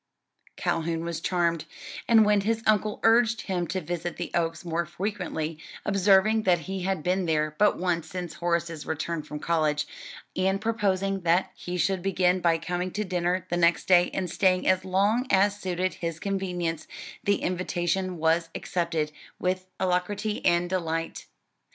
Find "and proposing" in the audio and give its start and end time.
10.35-11.21